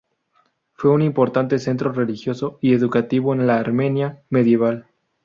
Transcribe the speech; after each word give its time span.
Fue 0.73 0.89
un 0.89 1.03
importante 1.03 1.59
centro 1.59 1.91
religioso 1.91 2.57
y 2.59 2.73
educativo 2.73 3.35
en 3.35 3.45
la 3.45 3.59
Armenia 3.59 4.23
medieval. 4.31 4.87